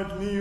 [0.00, 0.39] Guide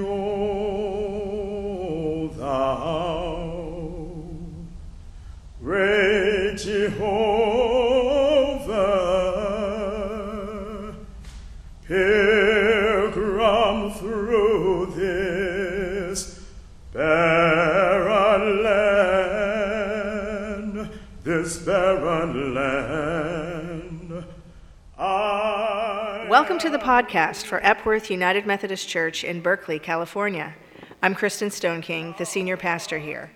[26.59, 30.55] Welcome to the podcast for Epworth United Methodist Church in Berkeley, California.
[31.01, 33.31] I'm Kristen Stone King, the senior pastor here.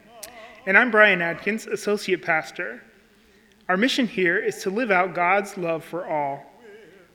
[0.65, 2.83] And I'm Brian Adkins, Associate Pastor.
[3.69, 6.43] Our mission here is to live out God's love for all.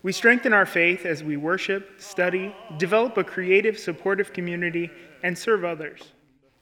[0.02, 4.90] We strengthen our faith as we worship, study, develop a creative, supportive community,
[5.22, 6.12] and serve others.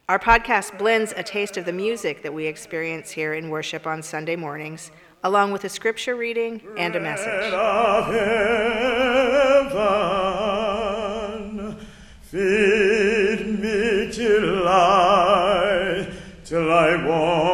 [0.09, 4.03] Our podcast blends a taste of the music that we experience here in worship on
[4.03, 4.91] Sunday mornings,
[5.23, 7.53] along with a scripture reading and a message.
[9.67, 11.77] Heaven,
[12.23, 16.07] feed me till I,
[16.45, 17.46] till I want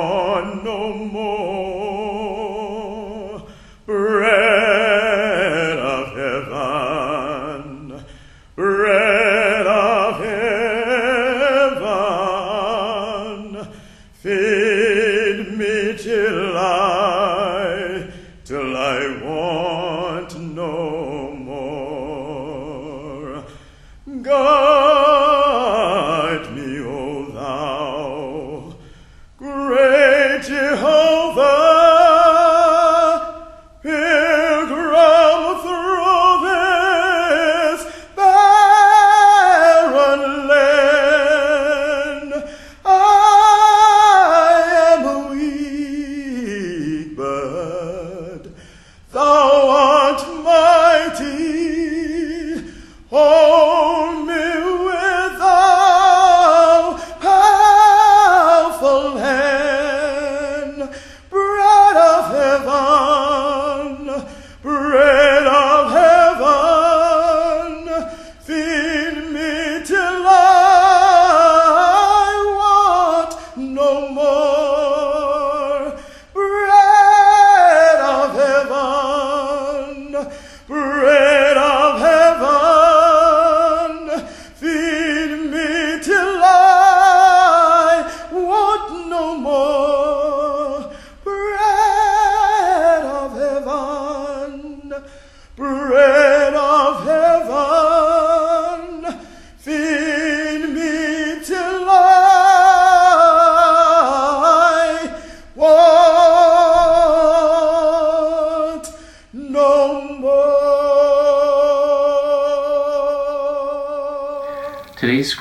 [73.92, 74.41] no more.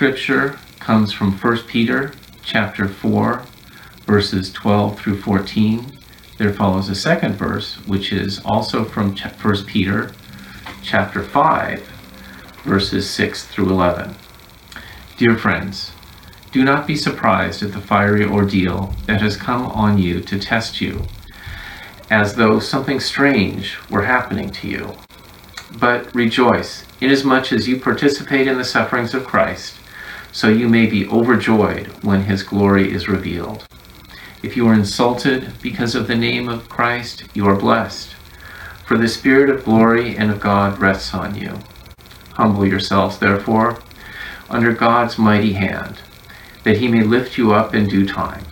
[0.01, 2.11] Scripture comes from 1 Peter
[2.43, 3.45] chapter 4
[4.07, 5.95] verses 12 through 14.
[6.39, 10.11] There follows a second verse which is also from 1 Peter
[10.81, 11.81] chapter 5
[12.63, 14.15] verses 6 through 11.
[15.17, 15.91] Dear friends,
[16.51, 20.81] do not be surprised at the fiery ordeal that has come on you to test
[20.81, 21.03] you,
[22.09, 24.95] as though something strange were happening to you.
[25.79, 29.75] But rejoice, inasmuch as you participate in the sufferings of Christ,
[30.31, 33.67] so you may be overjoyed when his glory is revealed.
[34.43, 38.15] If you are insulted because of the name of Christ, you are blessed,
[38.85, 41.59] for the Spirit of glory and of God rests on you.
[42.33, 43.79] Humble yourselves, therefore,
[44.49, 45.99] under God's mighty hand,
[46.63, 48.43] that he may lift you up in due time.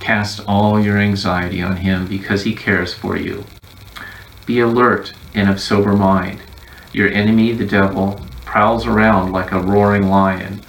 [0.00, 3.44] Cast all your anxiety on him because he cares for you.
[4.46, 6.40] Be alert and of sober mind.
[6.92, 10.62] Your enemy, the devil, prowls around like a roaring lion,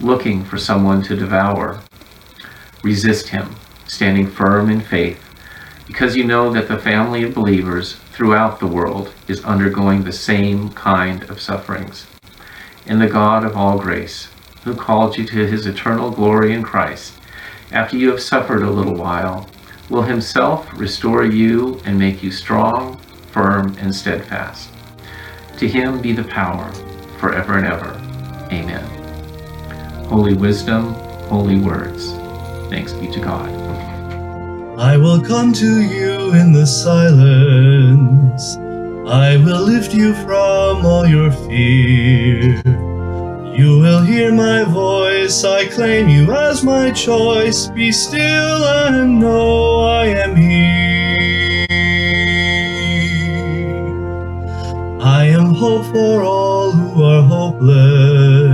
[0.00, 1.80] looking for someone to devour.
[2.82, 5.22] Resist him, standing firm in faith,
[5.86, 10.70] because you know that the family of believers throughout the world is undergoing the same
[10.70, 12.06] kind of sufferings.
[12.86, 14.28] And the God of all grace,
[14.64, 17.14] who called you to his eternal glory in Christ,
[17.72, 19.48] after you have suffered a little while,
[19.88, 22.96] will himself restore you and make you strong,
[23.32, 24.70] firm, and steadfast.
[25.58, 26.70] To him be the power
[27.18, 27.90] forever and ever.
[28.52, 29.05] Amen.
[30.08, 30.94] Holy wisdom,
[31.28, 32.12] holy words.
[32.70, 33.50] Thanks be to God.
[34.78, 38.56] I will come to you in the silence.
[39.08, 42.62] I will lift you from all your fear.
[43.56, 45.42] You will hear my voice.
[45.42, 47.66] I claim you as my choice.
[47.68, 51.66] Be still and know I am here.
[55.00, 58.45] I am hope for all who are hopeless.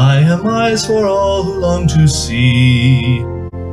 [0.00, 3.18] Am eyes for all who long to see.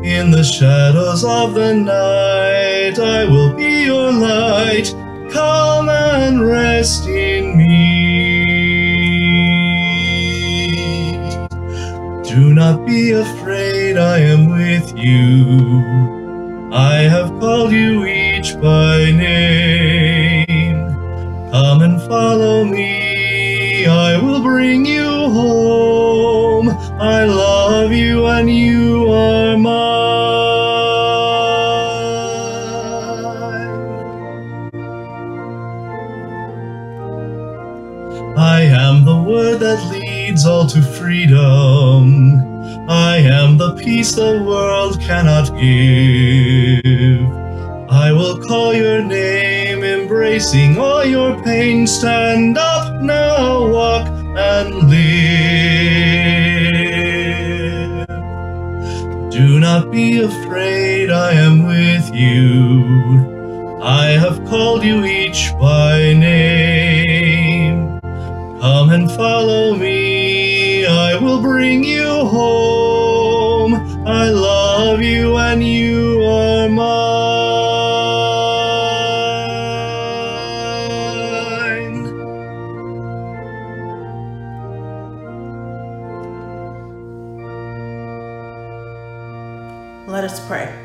[0.04, 4.94] In the shadows of the night, I will be your light.
[5.32, 8.46] Come and rest in me.
[12.24, 15.84] Do not be afraid, I am with you.
[16.72, 20.78] I have called you each by name.
[21.52, 24.95] Come and follow me, I will bring you
[44.16, 47.26] the world cannot give.
[47.90, 51.86] I will call your name, embracing all your pain.
[51.86, 54.08] Stand up now, walk
[54.38, 55.36] and live.
[59.32, 63.82] Do not be afraid, I am with you.
[63.84, 68.00] I have called you each by name.
[68.62, 72.75] Come and follow me, I will bring you home.
[75.56, 76.84] And you are mine.
[90.08, 90.78] Let us pray.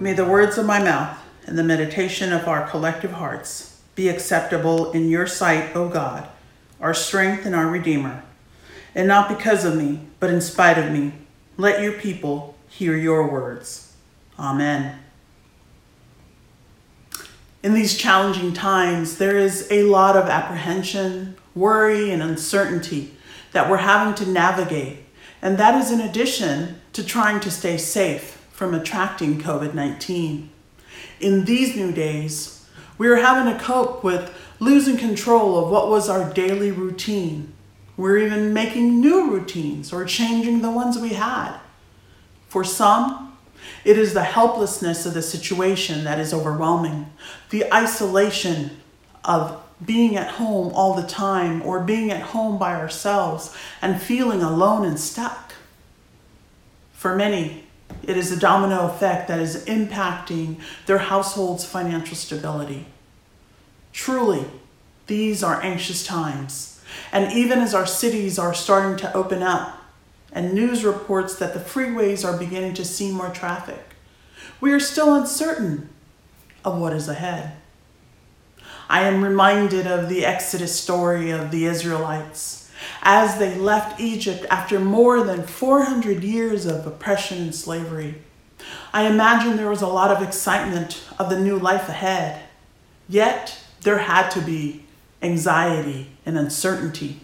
[0.00, 4.90] May the words of my mouth and the meditation of our collective hearts be acceptable
[4.92, 6.26] in your sight, O God,
[6.80, 8.22] our strength and our Redeemer.
[8.94, 11.12] And not because of me, but in spite of me,
[11.58, 13.94] let your people hear your words.
[14.38, 14.98] Amen.
[17.62, 23.14] In these challenging times, there is a lot of apprehension, worry, and uncertainty
[23.52, 25.00] that we're having to navigate.
[25.42, 30.48] And that is in addition to trying to stay safe from attracting COVID 19.
[31.20, 32.66] In these new days,
[32.96, 37.52] we are having to cope with losing control of what was our daily routine.
[37.96, 41.58] We're even making new routines or changing the ones we had.
[42.50, 43.38] For some,
[43.84, 47.06] it is the helplessness of the situation that is overwhelming,
[47.50, 48.72] the isolation
[49.24, 54.42] of being at home all the time or being at home by ourselves and feeling
[54.42, 55.52] alone and stuck.
[56.92, 57.66] For many,
[58.02, 62.86] it is a domino effect that is impacting their household's financial stability.
[63.92, 64.44] Truly,
[65.06, 66.82] these are anxious times.
[67.12, 69.79] And even as our cities are starting to open up,
[70.32, 73.94] and news reports that the freeways are beginning to see more traffic,
[74.60, 75.88] we are still uncertain
[76.64, 77.56] of what is ahead.
[78.88, 82.70] I am reminded of the Exodus story of the Israelites
[83.02, 88.16] as they left Egypt after more than 400 years of oppression and slavery.
[88.92, 92.42] I imagine there was a lot of excitement of the new life ahead,
[93.08, 94.84] yet there had to be
[95.22, 97.20] anxiety and uncertainty.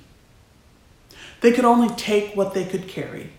[1.41, 3.31] They could only take what they could carry.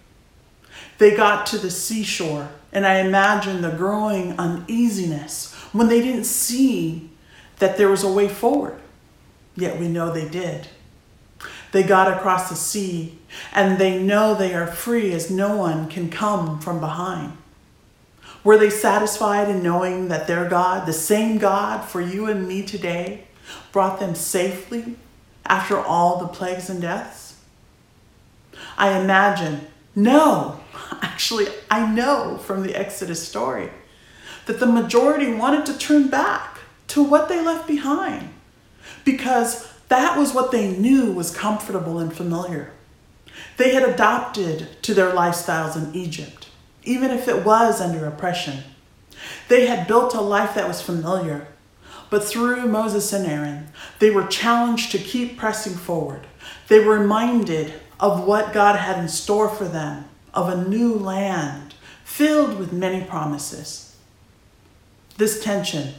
[0.97, 7.09] They got to the seashore, and I imagine the growing uneasiness when they didn't see
[7.59, 8.79] that there was a way forward.
[9.55, 10.67] Yet we know they did.
[11.71, 13.19] They got across the sea,
[13.53, 17.37] and they know they are free as no one can come from behind.
[18.43, 22.63] Were they satisfied in knowing that their God, the same God for you and me
[22.63, 23.25] today,
[23.71, 24.95] brought them safely
[25.45, 27.26] after all the plagues and deaths?
[28.77, 30.59] I imagine, no,
[31.01, 33.69] actually, I know from the Exodus story
[34.45, 38.29] that the majority wanted to turn back to what they left behind
[39.03, 42.71] because that was what they knew was comfortable and familiar.
[43.57, 46.47] They had adopted to their lifestyles in Egypt,
[46.83, 48.63] even if it was under oppression.
[49.47, 51.47] They had built a life that was familiar,
[52.09, 56.27] but through Moses and Aaron, they were challenged to keep pressing forward.
[56.67, 61.73] They were reminded of what God had in store for them, of a new land
[62.03, 63.95] filled with many promises.
[65.17, 65.93] This tension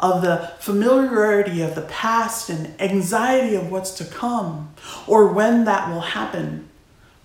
[0.00, 4.74] of the familiarity of the past and anxiety of what's to come
[5.06, 6.68] or when that will happen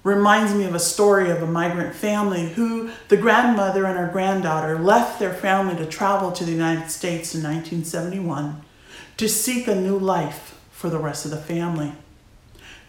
[0.03, 4.79] reminds me of a story of a migrant family who the grandmother and her granddaughter
[4.79, 8.61] left their family to travel to the United States in 1971
[9.17, 11.91] to seek a new life for the rest of the family.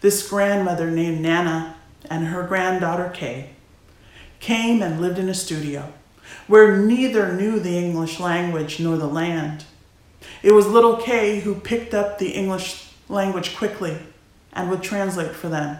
[0.01, 1.75] This grandmother named Nana
[2.09, 3.51] and her granddaughter Kay
[4.39, 5.93] came and lived in a studio
[6.47, 9.65] where neither knew the English language nor the land.
[10.41, 13.97] It was little Kay who picked up the English language quickly
[14.53, 15.77] and would translate for them.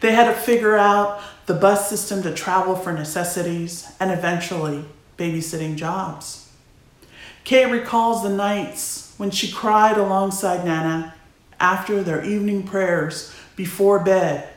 [0.00, 4.84] They had to figure out the bus system to travel for necessities and eventually
[5.18, 6.52] babysitting jobs.
[7.42, 11.14] Kay recalls the nights when she cried alongside Nana
[11.62, 14.48] after their evening prayers before bed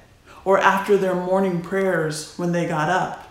[0.43, 3.29] or after their morning prayers when they got up,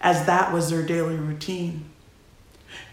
[0.00, 1.84] as that was their daily routine.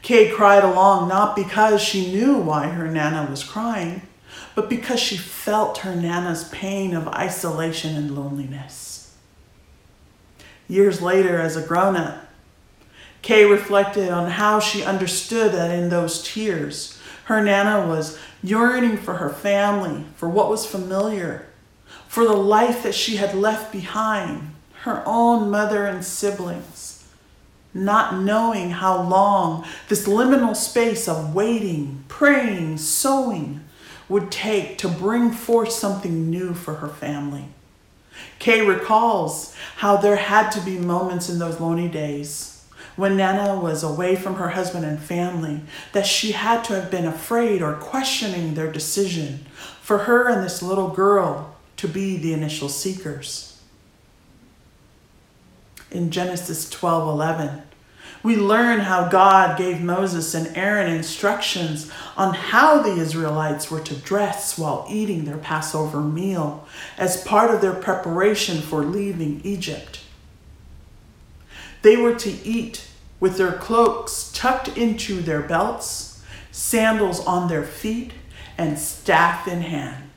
[0.02, 4.04] Kay cried along not because she knew why her Nana was crying,
[4.56, 9.16] but because she felt her Nana's pain of isolation and loneliness.
[10.68, 12.28] Years later, as a grown up,
[13.22, 19.16] Kay reflected on how she understood that in those tears, her Nana was yearning for
[19.16, 21.48] her family, for what was familiar,
[22.08, 27.08] for the life that she had left behind, her own mother and siblings,
[27.74, 33.62] not knowing how long this liminal space of waiting, praying, sowing
[34.10, 37.46] would take to bring forth something new for her family.
[38.40, 42.51] Kay recalls how there had to be moments in those lonely days
[42.96, 45.62] when Nana was away from her husband and family
[45.94, 49.46] that she had to have been afraid or questioning their decision
[49.82, 53.60] for her and this little girl to be the initial seekers.
[55.90, 57.64] In Genesis 12 11,
[58.24, 63.96] we learn how God gave Moses and Aaron instructions on how the Israelites were to
[63.96, 66.68] dress while eating their Passover meal
[66.98, 70.01] as part of their preparation for leaving Egypt.
[71.82, 72.88] They were to eat
[73.20, 78.14] with their cloaks tucked into their belts, sandals on their feet,
[78.58, 80.10] and staff in hand.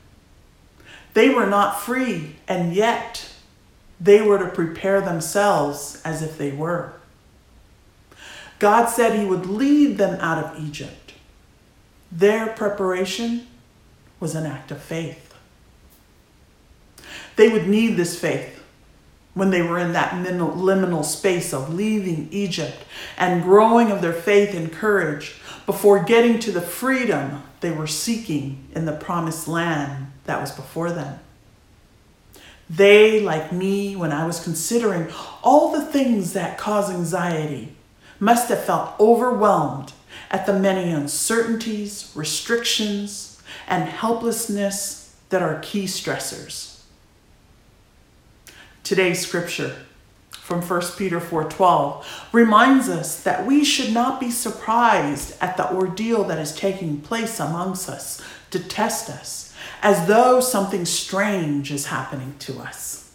[1.13, 3.29] They were not free, and yet
[3.99, 6.93] they were to prepare themselves as if they were.
[8.59, 11.13] God said He would lead them out of Egypt.
[12.11, 13.47] Their preparation
[14.19, 15.33] was an act of faith.
[17.35, 18.63] They would need this faith
[19.35, 22.83] when they were in that liminal space of leaving Egypt
[23.17, 25.35] and growing of their faith and courage
[25.67, 30.91] before getting to the freedom they were seeking in the promised land that was before
[30.91, 31.19] them.
[32.69, 35.11] They, like me, when I was considering
[35.43, 37.75] all the things that cause anxiety,
[38.19, 39.93] must have felt overwhelmed
[40.31, 46.74] at the many uncertainties, restrictions, and helplessness that are key stressors.
[48.85, 49.77] Today's scripture
[50.29, 56.23] from 1 Peter 4:12 reminds us that we should not be surprised at the ordeal
[56.25, 59.51] that is taking place amongst us to test us
[59.81, 63.09] as though something strange is happening to us.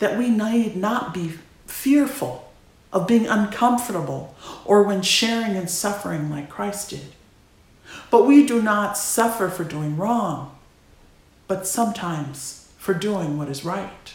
[0.00, 2.50] That we need not be fearful
[2.92, 4.34] of being uncomfortable
[4.64, 7.12] or when sharing and suffering like Christ did.
[8.10, 10.56] But we do not suffer for doing wrong,
[11.46, 14.12] but sometimes for doing what is right.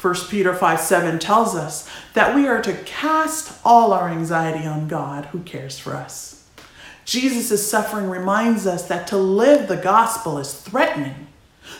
[0.00, 4.88] 1 Peter 5 7 tells us that we are to cast all our anxiety on
[4.88, 6.44] God who cares for us.
[7.04, 11.28] Jesus' suffering reminds us that to live the gospel is threatening.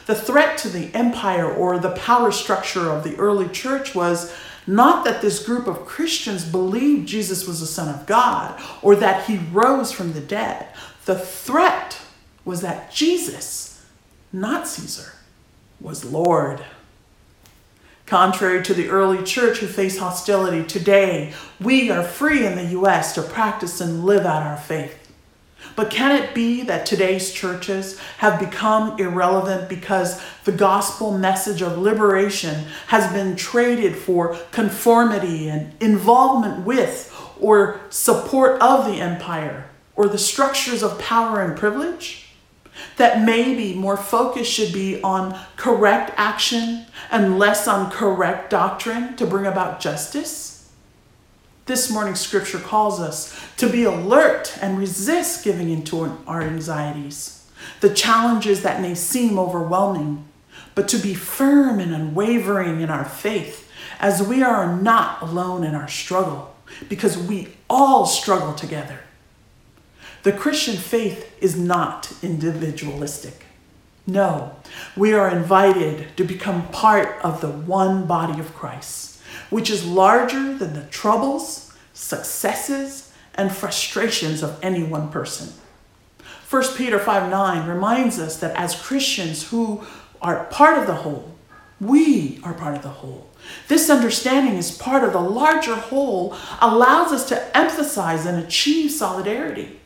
[0.07, 4.33] The threat to the empire or the power structure of the early church was
[4.67, 9.27] not that this group of Christians believed Jesus was the Son of God or that
[9.27, 10.69] he rose from the dead.
[11.05, 12.01] The threat
[12.45, 13.85] was that Jesus,
[14.33, 15.13] not Caesar,
[15.81, 16.65] was Lord.
[18.07, 23.13] Contrary to the early church who faced hostility, today we are free in the U.S.
[23.15, 24.97] to practice and live out our faith.
[25.75, 31.79] But can it be that today's churches have become irrelevant because the gospel message of
[31.79, 40.07] liberation has been traded for conformity and involvement with or support of the empire or
[40.07, 42.36] the structures of power and privilege?
[42.97, 49.27] That maybe more focus should be on correct action and less on correct doctrine to
[49.27, 50.71] bring about justice?
[51.67, 57.93] This morning's scripture calls us to be alert and resist giving into our anxieties, the
[57.93, 60.25] challenges that may seem overwhelming,
[60.77, 63.69] but to be firm and unwavering in our faith
[63.99, 66.55] as we are not alone in our struggle
[66.89, 69.01] because we all struggle together.
[70.27, 73.45] The Christian faith is not individualistic.
[74.09, 74.57] No,
[74.97, 80.53] we are invited to become part of the one body of Christ, which is larger
[80.53, 85.53] than the troubles, successes, and frustrations of any one person.
[86.51, 89.87] 1 Peter 5 9 reminds us that as Christians who
[90.21, 91.37] are part of the whole,
[91.81, 93.31] we are part of the whole.
[93.69, 99.79] This understanding is part of the larger whole, allows us to emphasize and achieve solidarity.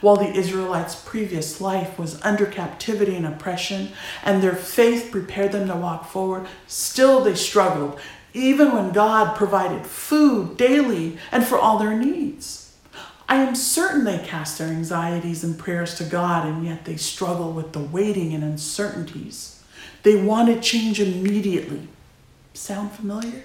[0.00, 3.90] While the Israelites' previous life was under captivity and oppression,
[4.24, 7.98] and their faith prepared them to walk forward, still they struggled,
[8.32, 12.74] even when God provided food daily and for all their needs.
[13.28, 17.52] I am certain they cast their anxieties and prayers to God, and yet they struggle
[17.52, 19.62] with the waiting and uncertainties.
[20.02, 21.86] They wanted change immediately.
[22.54, 23.44] Sound familiar?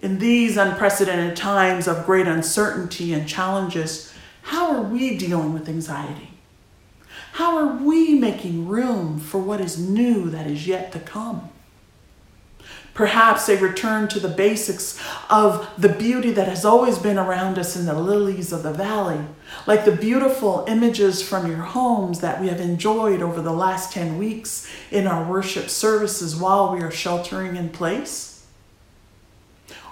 [0.00, 4.11] In these unprecedented times of great uncertainty and challenges,
[4.42, 6.30] how are we dealing with anxiety?
[7.32, 11.48] How are we making room for what is new that is yet to come?
[12.94, 17.74] Perhaps a return to the basics of the beauty that has always been around us
[17.74, 19.24] in the lilies of the valley,
[19.66, 24.18] like the beautiful images from your homes that we have enjoyed over the last 10
[24.18, 28.46] weeks in our worship services while we are sheltering in place?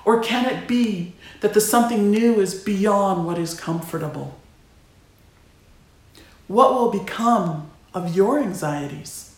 [0.05, 4.40] Or can it be that the something new is beyond what is comfortable?
[6.51, 9.37] What will become of your anxieties?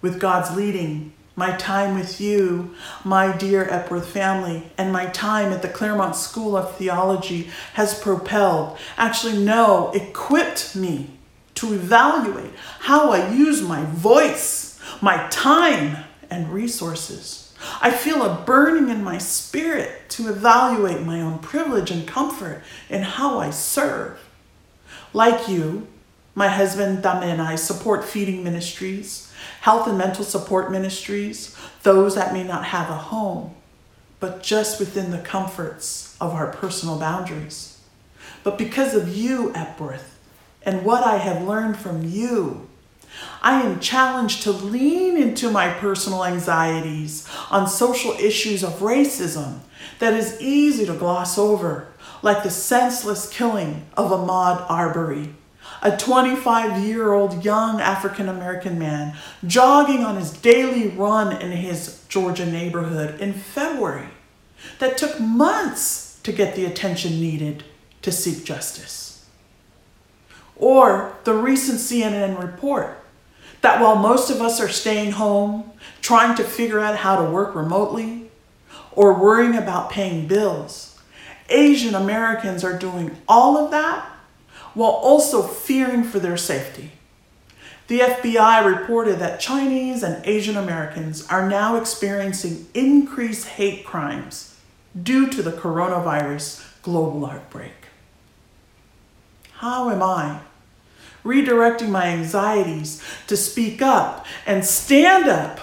[0.00, 2.74] With God's leading, my time with you,
[3.04, 8.76] my dear Epworth family, and my time at the Claremont School of Theology has propelled,
[8.96, 11.10] actually, no, equipped me
[11.54, 15.98] to evaluate how I use my voice, my time,
[16.28, 17.54] and resources.
[17.80, 23.02] I feel a burning in my spirit to evaluate my own privilege and comfort in
[23.02, 24.18] how I serve.
[25.12, 25.86] Like you,
[26.34, 32.32] my husband Dame and I support feeding ministries health and mental support ministries, those that
[32.32, 33.54] may not have a home,
[34.20, 37.80] but just within the comforts of our personal boundaries.
[38.42, 40.18] But because of you, Epworth,
[40.64, 42.68] and what I have learned from you,
[43.40, 49.60] I am challenged to lean into my personal anxieties on social issues of racism
[49.98, 51.88] that is easy to gloss over,
[52.22, 55.34] like the senseless killing of Ahmaud Arbery
[55.82, 62.04] a 25 year old young African American man jogging on his daily run in his
[62.08, 64.08] Georgia neighborhood in February
[64.78, 67.64] that took months to get the attention needed
[68.00, 69.26] to seek justice.
[70.56, 72.98] Or the recent CNN report
[73.62, 77.54] that while most of us are staying home, trying to figure out how to work
[77.54, 78.30] remotely,
[78.92, 80.91] or worrying about paying bills,
[81.52, 84.06] Asian Americans are doing all of that
[84.74, 86.92] while also fearing for their safety.
[87.88, 94.56] The FBI reported that Chinese and Asian Americans are now experiencing increased hate crimes
[95.00, 97.72] due to the coronavirus global outbreak.
[99.54, 100.40] How am I
[101.24, 105.60] redirecting my anxieties to speak up and stand up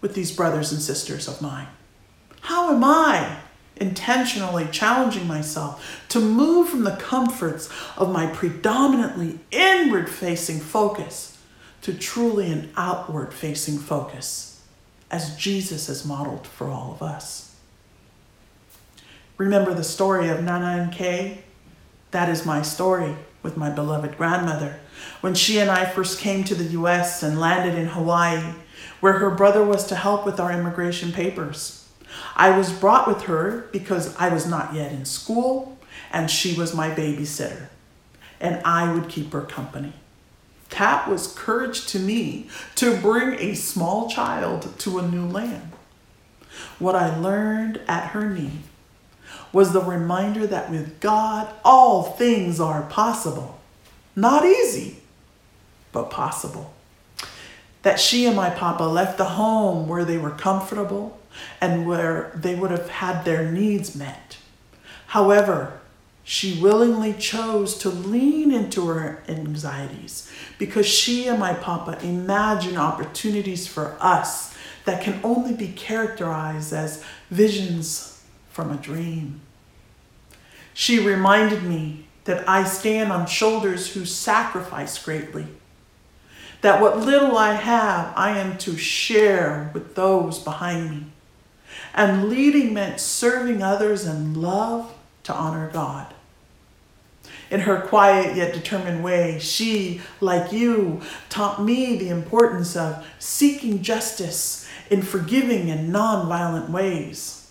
[0.00, 1.66] with these brothers and sisters of mine?
[2.42, 3.38] How am I
[3.80, 11.38] intentionally challenging myself to move from the comforts of my predominantly inward facing focus
[11.82, 14.62] to truly an outward facing focus,
[15.10, 17.56] as Jesus has modeled for all of us.
[19.38, 21.42] Remember the story of Nana and Kay?
[22.10, 24.78] That is my story with my beloved grandmother.
[25.22, 28.52] When she and I first came to the US and landed in Hawaii,
[29.00, 31.79] where her brother was to help with our immigration papers.
[32.40, 35.76] I was brought with her because I was not yet in school
[36.10, 37.66] and she was my babysitter,
[38.40, 39.92] and I would keep her company.
[40.70, 45.72] That was courage to me to bring a small child to a new land.
[46.78, 48.60] What I learned at her knee
[49.52, 53.60] was the reminder that with God, all things are possible.
[54.16, 55.02] Not easy,
[55.92, 56.72] but possible.
[57.82, 61.18] That she and my papa left the home where they were comfortable
[61.60, 64.36] and where they would have had their needs met.
[65.06, 65.80] However,
[66.22, 73.66] she willingly chose to lean into her anxieties because she and my papa imagine opportunities
[73.66, 79.40] for us that can only be characterized as visions from a dream.
[80.74, 85.46] She reminded me that I stand on shoulders who sacrifice greatly
[86.60, 91.06] that what little I have, I am to share with those behind me.
[91.94, 94.94] And leading meant serving others in love
[95.24, 96.12] to honor God.
[97.50, 103.82] In her quiet yet determined way, she, like you, taught me the importance of seeking
[103.82, 107.50] justice in forgiving and non-violent ways.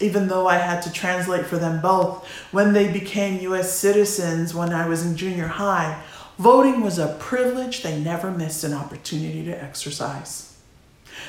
[0.00, 3.70] Even though I had to translate for them both when they became U.S.
[3.78, 6.02] citizens when I was in junior high,
[6.40, 10.56] voting was a privilege they never missed an opportunity to exercise.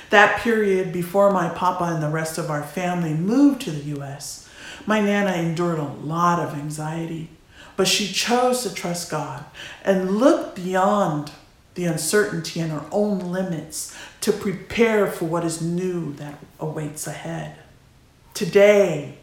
[0.10, 4.50] That period before my papa and the rest of our family moved to the US,
[4.86, 7.30] my Nana endured a lot of anxiety,
[7.76, 9.44] but she chose to trust God
[9.84, 11.32] and look beyond
[11.76, 17.58] the uncertainty and her own limits to prepare for what is new that awaits ahead.
[18.34, 19.18] Today,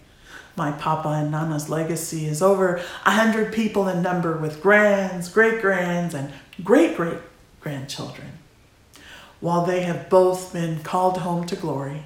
[0.58, 5.62] my Papa and Nana's legacy is over a hundred people in number with grands, great
[5.62, 7.18] grands, and great great
[7.60, 8.32] grandchildren.
[9.40, 12.02] While they have both been called home to glory,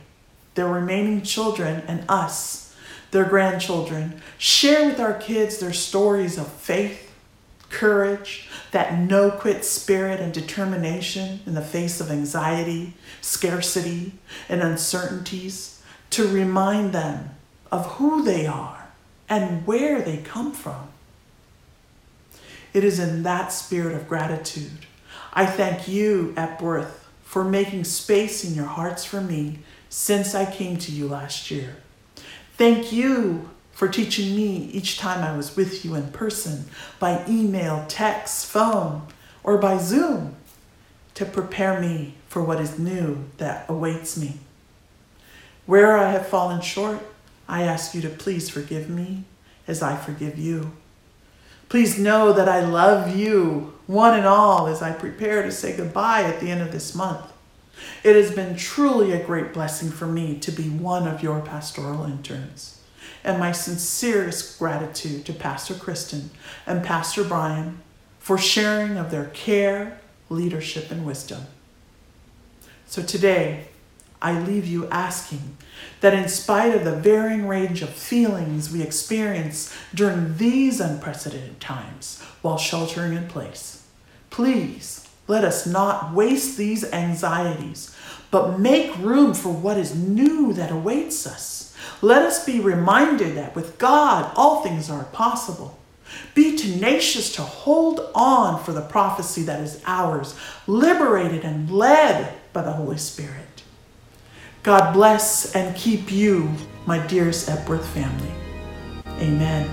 [0.55, 2.77] their remaining children and us,
[3.11, 7.11] their grandchildren, share with our kids their stories of faith,
[7.71, 14.13] courage, that no quit spirit and determination in the face of anxiety, scarcity,
[14.49, 17.31] and uncertainties to remind them
[17.73, 18.93] of who they are
[19.29, 20.89] and where they come from.
[22.73, 24.87] It is in that spirit of gratitude
[25.35, 30.77] I thank you Epworth for making space in your hearts for me since I came
[30.79, 31.77] to you last year.
[32.59, 36.67] Thank you for teaching me each time I was with you in person,
[36.99, 39.07] by email, text, phone,
[39.43, 40.37] or by Zoom,
[41.15, 44.39] to prepare me for what is new that awaits me.
[45.65, 47.01] Where I have fallen short,
[47.49, 49.25] I ask you to please forgive me
[49.67, 50.73] as I forgive you.
[51.69, 56.23] Please know that I love you, one and all, as I prepare to say goodbye
[56.23, 57.33] at the end of this month.
[58.05, 62.05] It has been truly a great blessing for me to be one of your pastoral
[62.05, 62.81] interns.
[63.25, 66.31] And my sincerest gratitude to Pastor Kristen
[66.67, 67.81] and Pastor Brian
[68.19, 71.43] for sharing of their care, leadership, and wisdom.
[72.87, 73.69] So today,
[74.23, 75.57] I leave you asking
[76.01, 82.23] that in spite of the varying range of feelings we experience during these unprecedented times
[82.41, 83.85] while sheltering in place,
[84.31, 87.95] please let us not waste these anxieties,
[88.31, 91.77] but make room for what is new that awaits us.
[92.01, 95.79] Let us be reminded that with God, all things are possible.
[96.35, 100.35] Be tenacious to hold on for the prophecy that is ours,
[100.67, 103.52] liberated and led by the Holy Spirit.
[104.63, 106.49] God bless and keep you,
[106.87, 108.31] my dearest Epworth family.
[109.19, 109.67] Amen.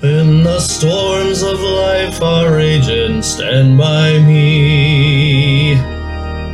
[0.00, 5.76] When the storms of life are raging, stand by me.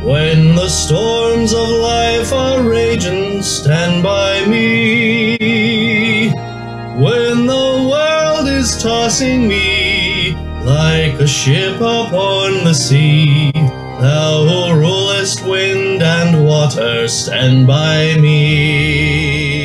[0.05, 6.29] When the storms of life are raging, stand by me.
[7.03, 13.51] When the world is tossing me like a ship upon the sea,
[13.99, 19.59] thou who rulest wind and water, stand by me.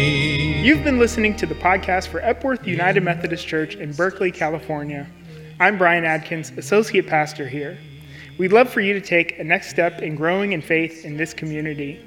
[0.61, 5.07] You've been listening to the podcast for Epworth United Methodist Church in Berkeley, California.
[5.61, 7.79] I'm Brian Adkins, Associate Pastor here.
[8.37, 11.33] We'd love for you to take a next step in growing in faith in this
[11.33, 12.01] community.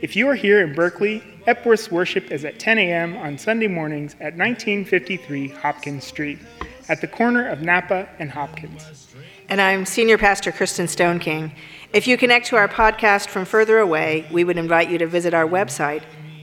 [0.00, 3.16] If you are here in Berkeley, Epworth's worship is at 10 a.m.
[3.16, 6.38] on Sunday mornings at 1953 Hopkins Street,
[6.88, 9.03] at the corner of Napa and Hopkins.
[9.48, 11.52] And I'm Senior Pastor Kristen Stone King.
[11.92, 15.34] If you connect to our podcast from further away, we would invite you to visit
[15.34, 16.02] our website,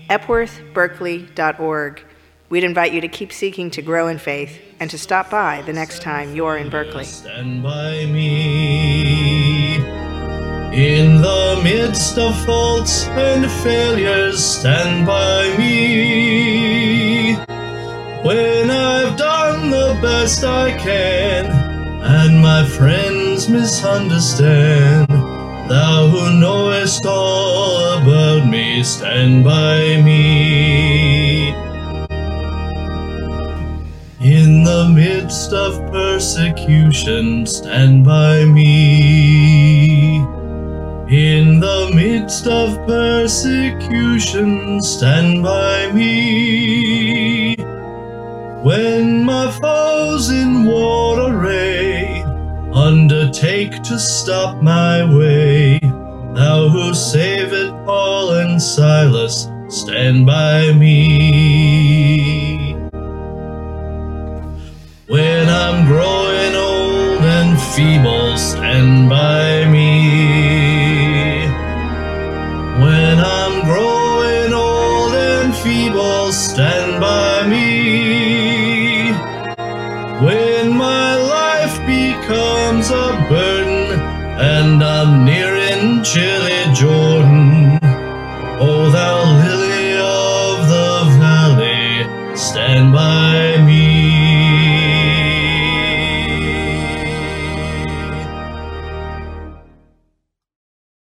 [0.10, 2.04] epworthberkeley.org.
[2.50, 5.74] We'd invite you to keep seeking to grow in faith and to stop by the
[5.74, 7.06] next time you're in Berkeley.
[7.06, 9.78] Stand by me.
[10.74, 17.36] In the midst of faults and failures, stand by me.
[18.24, 21.61] When I've done the best I can,
[22.52, 25.08] my friends misunderstand,
[25.70, 31.54] thou who knowest all about me, stand by me.
[34.38, 40.18] In the midst of persecution, stand by me.
[41.08, 44.52] In the midst of persecution,
[44.84, 47.56] stand by me.
[48.68, 51.90] When my foes in war array
[53.41, 55.80] undertake to stop my way,
[56.36, 62.75] thou who saved Paul and Silas, stand by me.
[65.08, 69.81] When I'm growing old and feeble, stand by me.